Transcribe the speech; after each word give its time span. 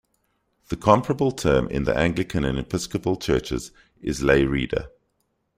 The 0.69 0.77
comparable 0.77 1.31
term 1.31 1.67
in 1.69 1.83
the 1.83 1.95
Anglican 1.95 2.43
and 2.43 2.57
Episcopal 2.57 3.17
churches 3.17 3.69
is 4.01 4.23
Lay 4.23 4.45
Reader. 4.45 4.87